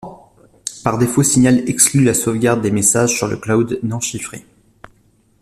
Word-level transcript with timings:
Par 0.83 0.97
défaut, 0.97 1.21
Signal 1.21 1.69
exclut 1.69 2.03
la 2.03 2.15
sauvegarde 2.15 2.63
des 2.63 2.71
messages 2.71 3.15
sur 3.15 3.27
le 3.27 3.37
cloud 3.37 3.79
non 3.83 3.99
chiffré. 3.99 4.43